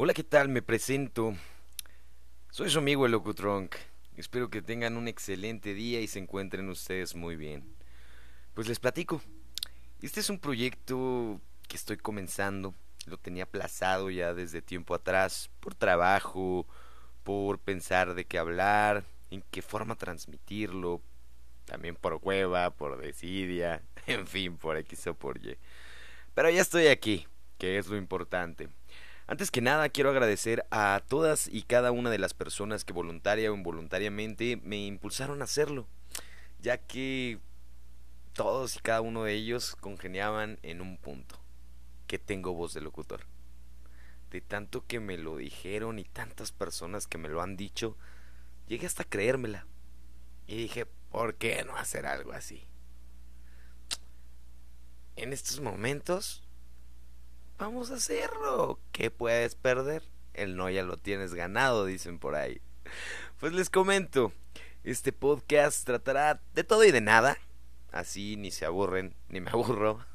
[0.00, 0.48] Hola, ¿qué tal?
[0.48, 1.34] Me presento.
[2.52, 3.74] Soy su amigo el Locutronk.
[4.16, 7.64] Espero que tengan un excelente día y se encuentren ustedes muy bien.
[8.54, 9.20] Pues les platico.
[10.00, 12.76] Este es un proyecto que estoy comenzando.
[13.06, 16.64] Lo tenía aplazado ya desde tiempo atrás por trabajo,
[17.24, 21.02] por pensar de qué hablar, en qué forma transmitirlo,
[21.64, 25.58] también por hueva, por desidia, en fin, por X o por Y.
[26.34, 27.26] Pero ya estoy aquí,
[27.58, 28.68] que es lo importante.
[29.30, 33.52] Antes que nada, quiero agradecer a todas y cada una de las personas que voluntaria
[33.52, 35.86] o involuntariamente me impulsaron a hacerlo,
[36.62, 37.38] ya que
[38.32, 41.38] todos y cada uno de ellos congeniaban en un punto,
[42.06, 43.26] que tengo voz de locutor.
[44.30, 47.98] De tanto que me lo dijeron y tantas personas que me lo han dicho,
[48.66, 49.66] llegué hasta creérmela.
[50.46, 52.66] Y dije, ¿por qué no hacer algo así?
[55.16, 56.47] En estos momentos
[57.58, 58.78] Vamos a hacerlo.
[58.92, 60.04] ¿Qué puedes perder?
[60.32, 62.60] El no ya lo tienes ganado, dicen por ahí.
[63.40, 64.32] Pues les comento,
[64.84, 67.36] este podcast tratará de todo y de nada.
[67.90, 70.06] Así ni se aburren, ni me aburro.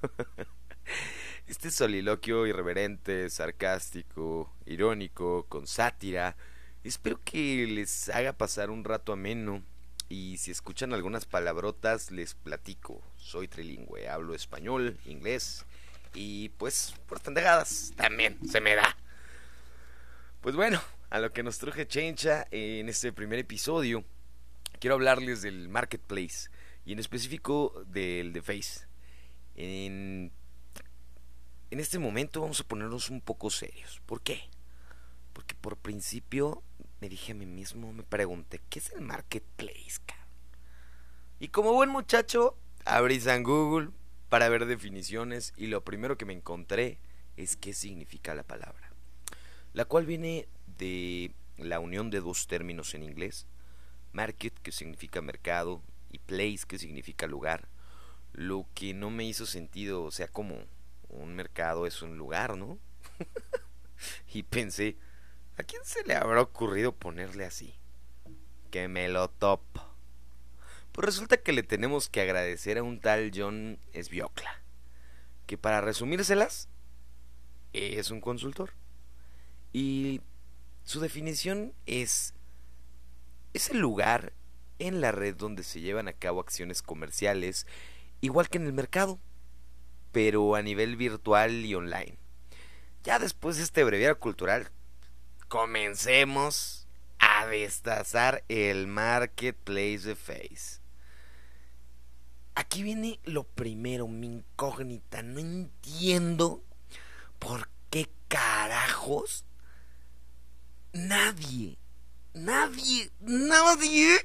[1.45, 6.37] Este soliloquio irreverente, sarcástico, irónico, con sátira.
[6.85, 9.61] Espero que les haga pasar un rato ameno.
[10.07, 13.01] Y si escuchan algunas palabrotas, les platico.
[13.17, 15.65] Soy trilingüe, hablo español, inglés
[16.13, 18.95] y pues por pendejadas también se me da.
[20.41, 24.03] Pues bueno, a lo que nos truje Chencha en este primer episodio,
[24.79, 26.49] quiero hablarles del marketplace
[26.85, 28.87] y en específico del de Face.
[29.55, 30.31] En,
[31.71, 34.01] en este momento vamos a ponernos un poco serios.
[34.05, 34.49] ¿Por qué?
[35.33, 36.63] Porque por principio
[36.99, 40.01] me dije a mí mismo, me pregunté, ¿qué es el marketplace?
[41.39, 43.89] Y como buen muchacho, abrí San Google,
[44.33, 46.97] para ver definiciones y lo primero que me encontré
[47.37, 48.91] es qué significa la palabra,
[49.73, 50.47] la cual viene
[50.79, 53.45] de la unión de dos términos en inglés,
[54.11, 57.67] market que significa mercado y place que significa lugar,
[58.31, 60.57] lo que no me hizo sentido, o sea, como
[61.09, 62.79] un mercado es un lugar, ¿no?
[64.33, 64.97] y pensé,
[65.57, 67.75] ¿a quién se le habrá ocurrido ponerle así?
[68.71, 69.92] Que me lo topo.
[70.93, 74.61] Pues resulta que le tenemos que agradecer a un tal John Esbiocla,
[75.47, 76.69] que para resumírselas,
[77.73, 78.73] es un consultor.
[79.73, 80.21] Y
[80.83, 82.35] su definición es,
[83.53, 84.33] es el lugar
[84.77, 87.65] en la red donde se llevan a cabo acciones comerciales,
[88.21, 89.19] igual que en el mercado,
[90.11, 92.19] pero a nivel virtual y online.
[93.03, 94.69] Ya después de este breviario cultural,
[95.47, 96.87] comencemos
[97.17, 100.82] a destazar el marketplace de Face.
[102.55, 105.23] Aquí viene lo primero, mi incógnita.
[105.23, 106.63] No entiendo
[107.39, 109.45] por qué carajos
[110.93, 111.77] nadie,
[112.33, 114.21] nadie, nadie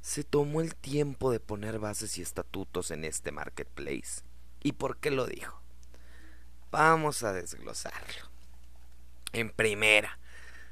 [0.00, 4.22] se tomó el tiempo de poner bases y estatutos en este marketplace.
[4.62, 5.60] ¿Y por qué lo dijo?
[6.70, 8.30] Vamos a desglosarlo.
[9.32, 10.18] En primera,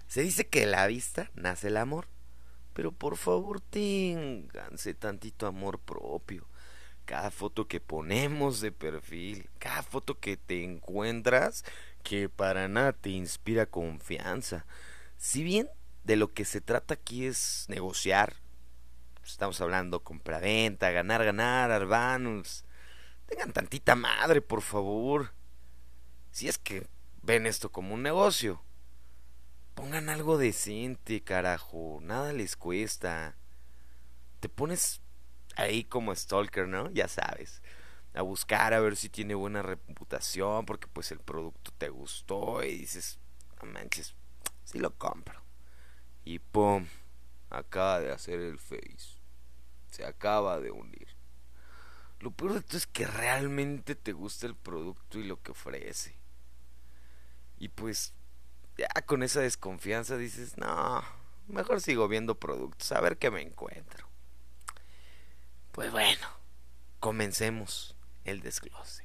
[0.06, 2.06] se dice que de la vista nace el amor.
[2.72, 6.46] Pero por favor, ténganse tantito amor propio
[7.04, 11.64] cada foto que ponemos de perfil, cada foto que te encuentras,
[12.02, 14.64] que para nada te inspira confianza.
[15.16, 15.68] Si bien
[16.04, 18.34] de lo que se trata aquí es negociar,
[19.24, 22.64] estamos hablando compra-venta, ganar, ganar, Arbanus.
[23.26, 25.32] Tengan tantita madre, por favor.
[26.30, 26.86] Si es que
[27.22, 28.62] ven esto como un negocio,
[29.74, 32.00] pongan algo decente, carajo.
[32.02, 33.36] Nada les cuesta.
[34.40, 35.00] Te pones
[35.60, 36.90] ahí como stalker, ¿no?
[36.90, 37.62] Ya sabes.
[38.14, 42.78] A buscar a ver si tiene buena reputación, porque pues el producto te gustó y
[42.78, 43.18] dices,
[43.62, 44.14] no manches,
[44.64, 45.40] sí lo compro.
[46.24, 46.86] Y pum,
[47.50, 49.20] acaba de hacer el face.
[49.90, 51.08] Se acaba de unir.
[52.20, 56.14] Lo peor de todo es que realmente te gusta el producto y lo que ofrece.
[57.58, 58.12] Y pues
[58.76, 61.02] ya con esa desconfianza dices, no,
[61.48, 64.09] mejor sigo viendo productos, a ver qué me encuentro.
[65.72, 66.26] Pues bueno,
[66.98, 69.04] comencemos el desglose.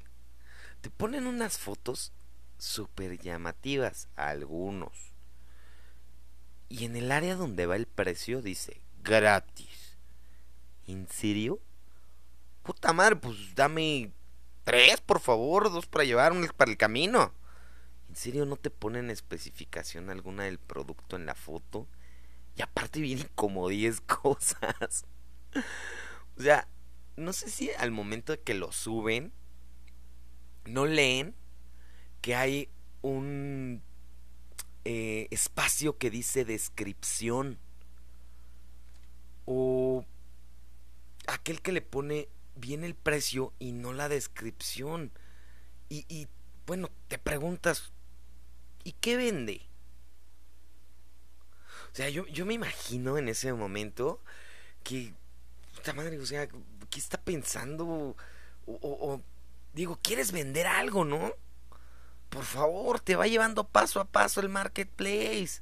[0.81, 2.11] Te ponen unas fotos
[2.57, 5.13] súper llamativas, algunos.
[6.67, 9.97] Y en el área donde va el precio dice gratis.
[10.87, 11.59] ¿En serio?
[12.63, 14.11] Puta madre, pues dame
[14.63, 17.31] tres, por favor, dos para llevar, para el camino.
[18.09, 21.87] ¿En serio no te ponen especificación alguna del producto en la foto?
[22.55, 25.05] Y aparte vienen como 10 cosas.
[26.37, 26.67] O sea,
[27.15, 29.31] no sé si al momento de que lo suben,
[30.65, 31.35] no leen
[32.21, 32.69] que hay
[33.01, 33.81] un
[34.83, 37.59] eh, espacio que dice descripción.
[39.45, 40.05] O
[41.27, 45.11] aquel que le pone bien el precio y no la descripción.
[45.87, 46.27] Y, y
[46.65, 47.93] bueno, te preguntas,
[48.83, 49.61] ¿y qué vende?
[51.91, 54.21] O sea, yo, yo me imagino en ese momento
[54.83, 55.13] que,
[55.93, 57.85] madre, o sea, ¿qué está pensando?
[57.85, 58.15] O,
[58.65, 59.21] o,
[59.73, 61.33] digo, ¿quieres vender algo, no?
[62.29, 65.61] Por favor, te va llevando paso a paso el marketplace.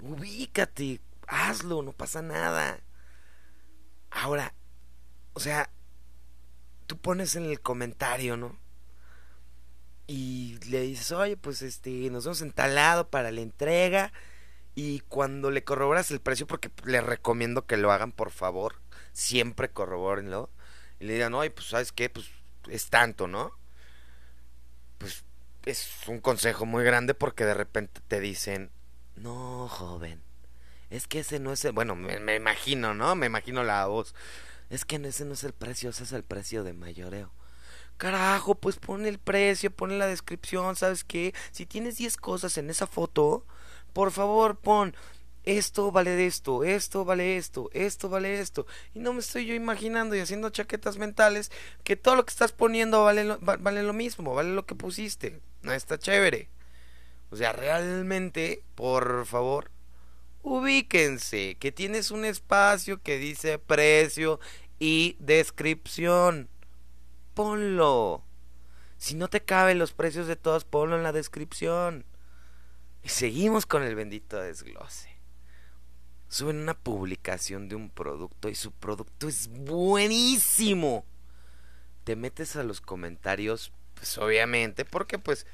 [0.00, 2.80] Ubícate, hazlo, no pasa nada.
[4.10, 4.54] Ahora,
[5.32, 5.70] o sea,
[6.86, 8.58] tú pones en el comentario, ¿no?
[10.06, 14.12] Y le dices, oye, pues este, nos hemos entalado para la entrega.
[14.76, 18.76] Y cuando le corroboras el precio, porque les recomiendo que lo hagan, por favor,
[19.12, 20.50] siempre corrobórenlo.
[21.00, 22.30] Y le digan, oye, pues sabes qué, pues
[22.68, 23.50] es tanto, ¿no?
[24.98, 25.24] Pues
[25.64, 28.70] es un consejo muy grande porque de repente te dicen,
[29.16, 30.22] no, joven,
[30.90, 33.16] es que ese no es el, bueno, me, imagino, ¿no?
[33.16, 34.14] Me imagino la voz
[34.70, 37.32] es que ese no es el precio, ese es el precio de mayoreo.
[37.96, 41.34] Carajo, pues pon el precio, pon la descripción, ¿sabes qué?
[41.50, 43.46] Si tienes 10 cosas en esa foto,
[43.96, 44.94] por favor pon
[45.44, 48.66] esto vale esto, esto vale esto, esto vale esto.
[48.92, 51.50] Y no me estoy yo imaginando y haciendo chaquetas mentales
[51.82, 55.40] que todo lo que estás poniendo vale lo, vale lo mismo, vale lo que pusiste.
[55.62, 56.50] No está chévere.
[57.30, 59.70] O sea, realmente, por favor,
[60.42, 64.40] ubíquense, que tienes un espacio que dice precio
[64.78, 66.50] y descripción.
[67.32, 68.24] Ponlo.
[68.98, 72.04] Si no te caben los precios de todos, ponlo en la descripción.
[73.06, 75.08] Y seguimos con el bendito desglose.
[76.28, 81.04] Suben una publicación de un producto y su producto es buenísimo.
[82.02, 85.46] Te metes a los comentarios, pues obviamente, porque pues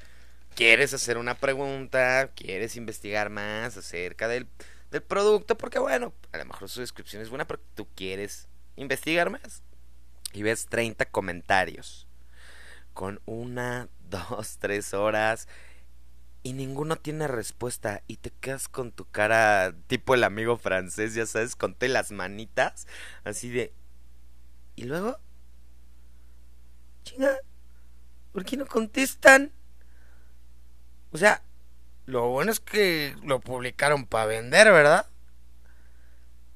[0.55, 4.47] quieres hacer una pregunta, quieres investigar más acerca del
[4.89, 8.47] del producto, porque bueno, a lo mejor su descripción es buena, pero tú quieres
[8.77, 9.61] investigar más.
[10.33, 12.07] Y ves 30 comentarios
[12.95, 15.47] con una, dos, tres horas
[16.43, 21.25] y ninguno tiene respuesta y te quedas con tu cara tipo el amigo francés, ya
[21.25, 22.85] sabes, con las manitas,
[23.23, 23.73] así de...
[24.75, 25.17] ¿Y luego?
[27.03, 27.37] Chinga,
[28.33, 29.53] ¿por qué no contestan?
[31.11, 31.43] O sea,
[32.05, 35.07] lo bueno es que lo publicaron para vender, ¿verdad?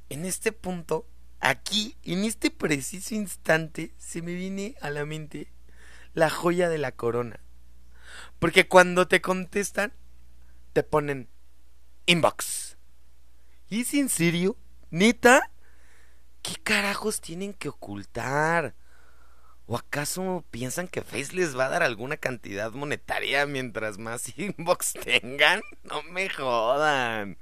[0.10, 1.06] En este punto,
[1.40, 5.52] aquí, en este preciso instante, se me viene a la mente
[6.14, 7.40] la joya de la corona.
[8.40, 9.94] Porque cuando te contestan,
[10.74, 11.30] te ponen
[12.06, 12.78] inbox.
[13.70, 14.58] ¿Y es en serio?
[14.90, 15.52] ¿Neta?
[16.42, 18.76] ¿Qué carajos tienen que ocultar?
[19.66, 24.94] ¿O acaso piensan que Face les va a dar alguna cantidad monetaria mientras más inbox
[24.94, 25.62] tengan?
[25.84, 27.38] No me jodan.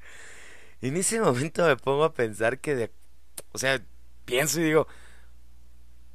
[0.81, 2.91] En ese momento me pongo a pensar que de...
[3.51, 3.79] O sea,
[4.25, 4.87] pienso y digo...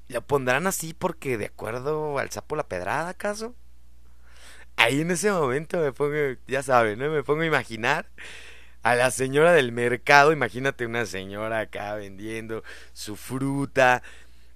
[0.09, 3.55] ¿Lo pondrán así porque de acuerdo al sapo la pedrada, acaso?
[4.77, 6.15] Ahí en ese momento me pongo,
[6.47, 7.11] ya saben, ¿no?
[7.11, 8.07] Me pongo a imaginar
[8.83, 10.33] a la señora del mercado.
[10.33, 12.63] Imagínate una señora acá vendiendo
[12.93, 14.03] su fruta,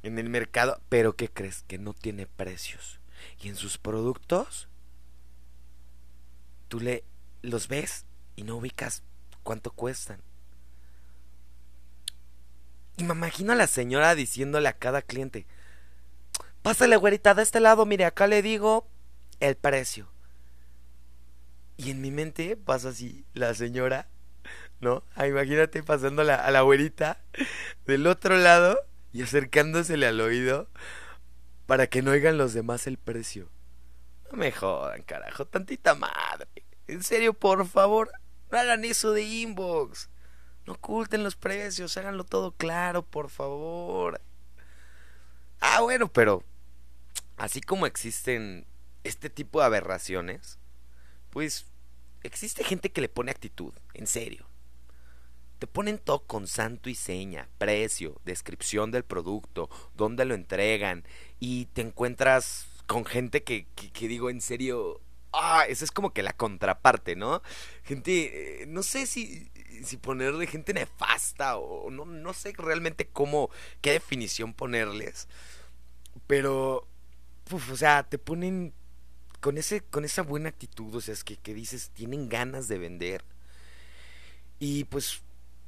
[0.05, 1.65] en el mercado, pero ¿qué crees?
[1.67, 3.01] Que no tiene precios.
[3.41, 4.69] Y en sus productos,
[6.69, 7.05] tú le
[7.41, 8.05] los ves
[8.37, 9.03] y no ubicas
[9.43, 10.21] cuánto cuestan.
[12.97, 15.47] Y me imagino a la señora diciéndole a cada cliente,
[16.63, 18.87] pásale güerita de este lado, mire, acá le digo
[19.49, 20.09] el precio.
[21.77, 24.09] Y en mi mente pasa así la señora,
[24.81, 25.03] ¿no?
[25.15, 27.21] Ah, imagínate pasando a la güerita
[27.87, 28.79] del otro lado
[29.13, 30.69] y acercándosele al oído
[31.67, 33.49] para que no oigan los demás el precio.
[34.31, 36.49] No me jodan, carajo, tantita madre.
[36.87, 38.11] En serio, por favor,
[38.51, 40.11] no hagan eso de inbox.
[40.67, 44.21] No oculten los precios, háganlo todo claro, por favor.
[45.61, 46.43] Ah, bueno, pero
[47.37, 48.67] así como existen
[49.05, 50.59] este tipo de aberraciones,
[51.31, 51.67] pues
[52.23, 54.47] existe gente que le pone actitud, en serio.
[55.59, 61.05] Te ponen todo con santo y seña, precio, descripción del producto, dónde lo entregan
[61.39, 65.01] y te encuentras con gente que, que, digo en serio,
[65.33, 67.43] ah, esa es como que la contraparte, ¿no?
[67.85, 69.51] Gente, eh, no sé si,
[69.85, 75.29] si ponerle gente nefasta o no, no sé realmente cómo, qué definición ponerles,
[76.27, 76.87] pero,
[77.51, 78.75] o sea, te ponen
[79.45, 82.79] con, ese, con esa buena actitud, o sea, es que, que dices, tienen ganas de
[82.79, 83.25] vender.
[84.59, 85.21] Y pues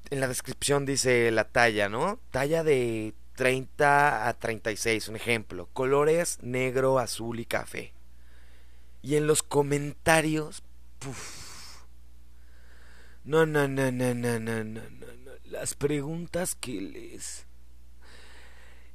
[0.09, 2.19] en la descripción dice la talla, ¿no?
[2.31, 5.69] Talla de 30 a 36, un ejemplo.
[5.75, 7.93] Colores negro, azul y café.
[9.03, 10.63] Y en los comentarios,
[13.25, 17.47] No, no, no, no, no, no, no, no, Las preguntas que les...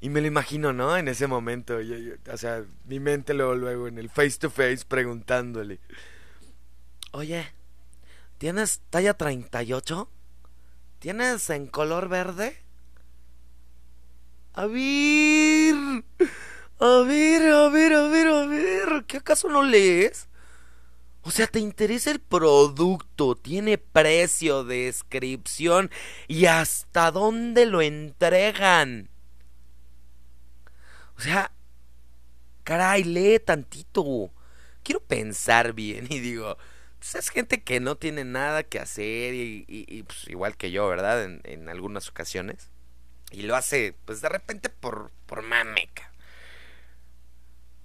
[0.02, 0.98] Y me lo imagino, ¿no?
[0.98, 1.78] En ese momento,
[2.32, 5.80] o sea, mi mente luego, luego en el face to face preguntándole.
[7.12, 7.46] Oye,
[8.40, 10.10] ¿tienes talla 38?
[10.98, 12.58] ¿Tienes en color verde?
[14.54, 15.76] A ver,
[16.80, 20.28] a ver, a ver, a ver, a ver, ¿qué acaso no lees?
[21.22, 25.92] O sea, te interesa el producto, tiene precio, descripción
[26.28, 29.10] y hasta dónde lo entregan.
[31.22, 31.52] O sea,
[32.64, 34.32] caray, lee tantito.
[34.82, 36.58] Quiero pensar bien y digo,
[36.98, 41.24] pues es gente que no tiene nada que hacer y, pues igual que yo, ¿verdad?
[41.24, 42.72] En, en, algunas ocasiones.
[43.30, 46.12] Y lo hace, pues de repente por, por mameca.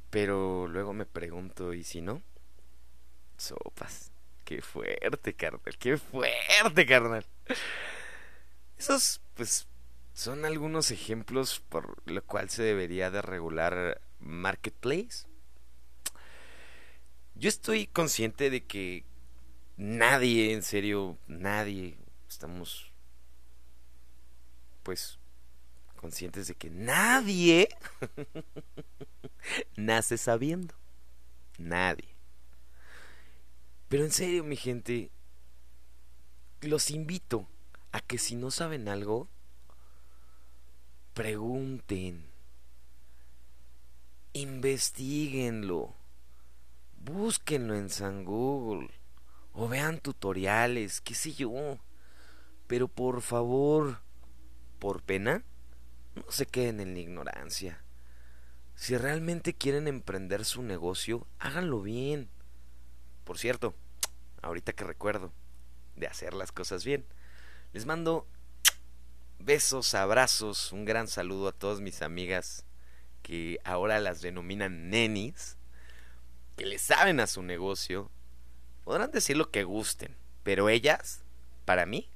[0.09, 2.23] Pero luego me pregunto, ¿y si no?
[3.37, 4.13] Sopas.
[4.47, 5.77] Qué fuerte, carnal.
[5.79, 7.27] Qué fuerte, carnal.
[8.79, 9.69] Esos, pues,
[10.17, 15.27] son algunos ejemplos por lo cual se debería de regular Marketplace.
[17.35, 19.05] Yo estoy consciente de que
[19.77, 22.95] nadie, en serio, nadie, estamos,
[24.83, 25.19] pues,
[25.97, 27.69] conscientes de que nadie
[29.77, 30.75] nace sabiendo.
[31.59, 32.09] Nadie.
[33.89, 35.11] Pero en serio, mi gente,
[36.63, 37.47] los invito
[37.93, 39.29] a que si no saben algo,
[41.17, 42.27] pregunten,
[44.35, 45.95] investiguenlo,
[46.99, 48.91] búsquenlo en San Google
[49.55, 51.79] o vean tutoriales, qué sé yo.
[52.67, 54.03] Pero por favor,
[54.79, 55.43] por pena,
[56.15, 57.83] no se queden en la ignorancia.
[58.75, 62.29] Si realmente quieren emprender su negocio, háganlo bien.
[63.25, 63.75] Por cierto,
[64.43, 65.33] ahorita que recuerdo
[65.95, 67.07] de hacer las cosas bien,
[67.73, 68.29] les mando
[69.47, 72.65] besos, abrazos, un gran saludo a todas mis amigas
[73.23, 75.57] que ahora las denominan nenis,
[76.57, 78.11] que le saben a su negocio.
[78.83, 81.23] Podrán decir lo que gusten, pero ellas,
[81.65, 82.11] para mí,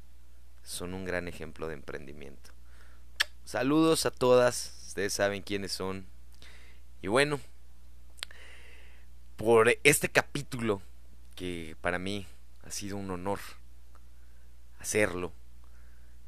[0.65, 2.51] son un gran ejemplo de emprendimiento.
[3.45, 6.07] Saludos a todas, ustedes saben quiénes son.
[7.01, 7.39] Y bueno,
[9.37, 10.83] por este capítulo
[11.37, 12.27] que para mí
[12.65, 13.39] ha sido un honor
[14.81, 15.33] hacerlo.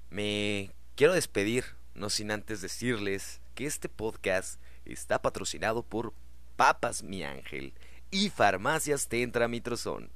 [0.08, 6.12] Me quiero despedir, no sin antes decirles que este podcast está patrocinado por
[6.56, 7.74] Papas Mi Ángel
[8.10, 10.10] y Farmacias Tentra Mitrozón.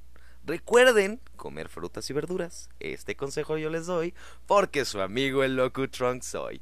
[0.45, 2.69] Recuerden comer frutas y verduras.
[2.79, 4.13] Este consejo yo les doy
[4.45, 5.83] porque su amigo el Loco
[6.21, 6.61] soy.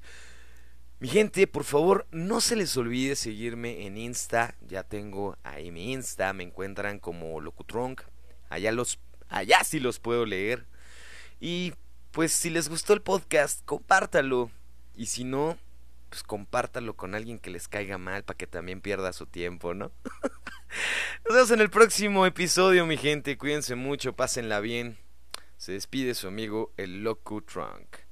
[0.99, 4.55] Mi gente, por favor, no se les olvide seguirme en Insta.
[4.67, 6.33] Ya tengo ahí mi Insta.
[6.33, 8.01] Me encuentran como Locutrunk.
[8.49, 10.65] Allá los allá sí los puedo leer.
[11.39, 11.73] Y
[12.15, 14.49] pues si les gustó el podcast, compártalo.
[14.95, 15.57] Y si no,
[16.07, 19.91] pues compártalo con alguien que les caiga mal para que también pierda su tiempo, ¿no?
[21.25, 23.37] Nos vemos en el próximo episodio, mi gente.
[23.37, 24.97] Cuídense mucho, pásenla bien.
[25.57, 28.04] Se despide su amigo el Loco Trunk.